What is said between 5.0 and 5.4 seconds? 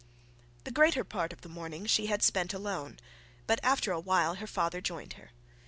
her.